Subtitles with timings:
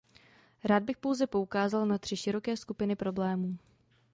[0.63, 3.57] Rád bych pouze poukázal na tři široké skupiny problémů.